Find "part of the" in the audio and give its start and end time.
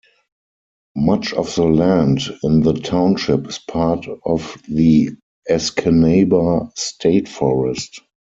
3.59-5.11